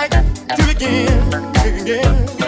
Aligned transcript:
like 0.00 0.10
to 0.56 0.66
begin, 0.66 1.30
begin. 1.62 2.39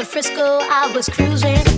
Of 0.00 0.08
Frisco. 0.08 0.58
I 0.60 0.90
was 0.94 1.08
cruising 1.08 1.73